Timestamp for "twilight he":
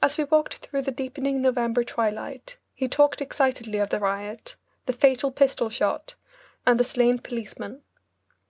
1.82-2.86